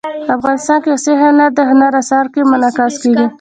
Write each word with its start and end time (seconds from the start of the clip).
افغانستان 0.35 0.77
کې 0.81 0.87
وحشي 0.91 1.13
حیوانات 1.21 1.51
د 1.55 1.59
هنر 1.69 1.91
په 1.95 1.99
اثار 2.03 2.25
کې 2.33 2.41
منعکس 2.51 2.93
کېږي. 3.01 3.27